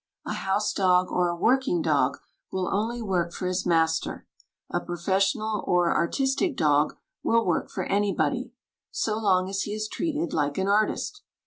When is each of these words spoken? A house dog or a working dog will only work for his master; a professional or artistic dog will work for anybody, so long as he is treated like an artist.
A 0.25 0.33
house 0.33 0.73
dog 0.73 1.11
or 1.11 1.29
a 1.29 1.35
working 1.35 1.79
dog 1.83 2.17
will 2.51 2.73
only 2.73 3.03
work 3.03 3.31
for 3.33 3.45
his 3.45 3.67
master; 3.67 4.25
a 4.71 4.79
professional 4.79 5.63
or 5.67 5.95
artistic 5.95 6.57
dog 6.57 6.97
will 7.21 7.45
work 7.45 7.69
for 7.69 7.83
anybody, 7.83 8.51
so 8.89 9.15
long 9.15 9.47
as 9.47 9.61
he 9.61 9.75
is 9.75 9.87
treated 9.87 10.33
like 10.33 10.57
an 10.57 10.67
artist. 10.67 11.21